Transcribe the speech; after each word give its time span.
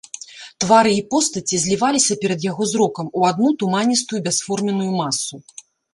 Твары 0.63 0.93
і 0.99 1.01
постаці 1.11 1.59
зліваліся 1.65 2.17
перад 2.23 2.39
яго 2.51 2.63
зрокам 2.73 3.11
у 3.19 3.27
адну 3.33 3.49
туманістую 3.65 4.19
бясформенную 4.29 4.89
масу. 5.01 5.35